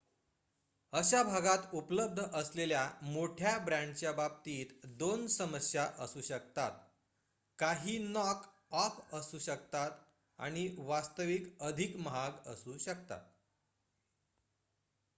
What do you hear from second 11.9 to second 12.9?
महाग असू